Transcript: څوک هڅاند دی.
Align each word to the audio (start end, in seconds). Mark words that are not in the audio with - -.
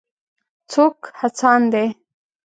څوک 0.71 0.97
هڅاند 1.19 1.65
دی. 1.73 1.87